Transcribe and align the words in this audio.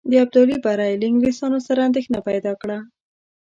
د 0.09 0.11
ابدالي 0.23 0.57
بری 0.65 0.93
له 0.99 1.05
انګلیسیانو 1.09 1.59
سره 1.67 1.79
اندېښنه 1.87 2.19
پیدا 2.29 2.51
کړه. 2.61 2.77